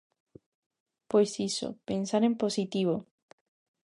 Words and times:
Pois 1.11 1.31
iso, 1.49 1.67
pensar 1.89 2.21
en 2.29 2.35
positivo. 2.43 2.95